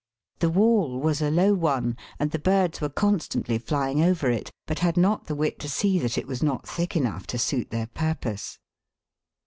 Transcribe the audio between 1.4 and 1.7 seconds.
BURROWERS AND BORERS.